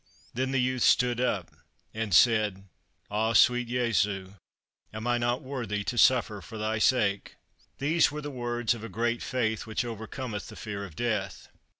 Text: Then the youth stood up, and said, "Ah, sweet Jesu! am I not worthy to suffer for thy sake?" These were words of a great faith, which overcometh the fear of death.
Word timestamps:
Then 0.33 0.49
the 0.51 0.59
youth 0.59 0.81
stood 0.81 1.21
up, 1.21 1.51
and 1.93 2.11
said, 2.11 2.63
"Ah, 3.11 3.33
sweet 3.33 3.67
Jesu! 3.67 4.33
am 4.91 5.05
I 5.05 5.19
not 5.19 5.43
worthy 5.43 5.83
to 5.83 5.95
suffer 5.95 6.41
for 6.41 6.57
thy 6.57 6.79
sake?" 6.79 7.35
These 7.77 8.09
were 8.11 8.21
words 8.27 8.73
of 8.73 8.83
a 8.83 8.89
great 8.89 9.21
faith, 9.21 9.67
which 9.67 9.85
overcometh 9.85 10.47
the 10.47 10.55
fear 10.55 10.83
of 10.85 10.95
death. 10.95 11.49